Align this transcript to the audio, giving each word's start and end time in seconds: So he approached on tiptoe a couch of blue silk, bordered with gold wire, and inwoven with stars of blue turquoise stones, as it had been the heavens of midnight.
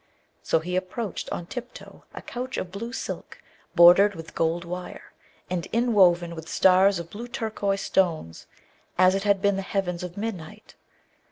So 0.41 0.61
he 0.61 0.75
approached 0.75 1.29
on 1.29 1.45
tiptoe 1.45 2.05
a 2.15 2.23
couch 2.23 2.57
of 2.57 2.71
blue 2.71 2.91
silk, 2.91 3.37
bordered 3.75 4.15
with 4.15 4.33
gold 4.33 4.65
wire, 4.65 5.13
and 5.47 5.67
inwoven 5.71 6.33
with 6.33 6.49
stars 6.49 6.97
of 6.97 7.11
blue 7.11 7.27
turquoise 7.27 7.81
stones, 7.81 8.47
as 8.97 9.13
it 9.13 9.21
had 9.25 9.43
been 9.43 9.57
the 9.57 9.61
heavens 9.61 10.01
of 10.01 10.17
midnight. 10.17 10.73